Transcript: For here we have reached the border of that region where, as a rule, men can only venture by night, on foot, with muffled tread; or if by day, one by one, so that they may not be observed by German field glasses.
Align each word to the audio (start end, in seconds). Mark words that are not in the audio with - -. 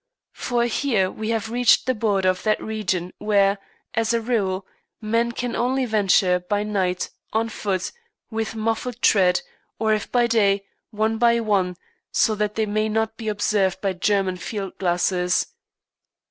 For 0.33 0.63
here 0.65 1.11
we 1.11 1.29
have 1.29 1.51
reached 1.51 1.85
the 1.85 1.93
border 1.93 2.29
of 2.29 2.41
that 2.41 2.59
region 2.59 3.13
where, 3.19 3.59
as 3.93 4.15
a 4.15 4.19
rule, 4.19 4.65
men 4.99 5.31
can 5.31 5.55
only 5.55 5.85
venture 5.85 6.39
by 6.39 6.63
night, 6.63 7.11
on 7.33 7.49
foot, 7.49 7.91
with 8.31 8.55
muffled 8.55 8.99
tread; 9.03 9.43
or 9.77 9.93
if 9.93 10.11
by 10.11 10.25
day, 10.25 10.65
one 10.89 11.19
by 11.19 11.39
one, 11.39 11.77
so 12.11 12.33
that 12.33 12.55
they 12.55 12.65
may 12.65 12.89
not 12.89 13.15
be 13.15 13.27
observed 13.27 13.79
by 13.79 13.93
German 13.93 14.37
field 14.37 14.75
glasses. 14.79 15.45